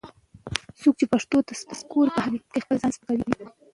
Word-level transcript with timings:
څوک 0.79 0.93
چې 0.99 1.05
پښتو 1.13 1.37
ته 1.47 1.53
سپک 1.61 1.79
ګوري، 1.91 2.11
په 2.15 2.19
حقیقت 2.25 2.49
کې 2.53 2.61
خپل 2.63 2.75
ځان 2.81 2.91
سپکوي 2.95 3.23